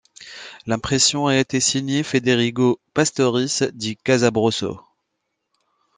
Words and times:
L'impression 0.65 1.27
a 1.27 1.37
été 1.37 1.59
signé 1.59 2.01
Federigo 2.01 2.79
Pastoris 2.95 3.61
di 3.71 3.97
Casabrosso. 3.97 4.81